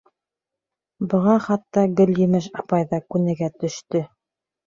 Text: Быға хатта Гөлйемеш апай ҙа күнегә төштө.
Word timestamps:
Быға 1.09 1.33
хатта 1.47 1.83
Гөлйемеш 1.99 2.49
апай 2.63 2.89
ҙа 2.95 3.01
күнегә 3.17 3.53
төштө. 3.65 4.05